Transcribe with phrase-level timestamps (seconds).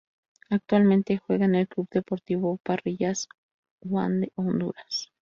[0.49, 3.29] Actualmente juega en el Club Deportivo Parrillas
[3.87, 5.11] One de Honduras.